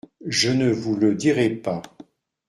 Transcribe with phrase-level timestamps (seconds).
[0.25, 1.83] Je ne vous le dirai pas.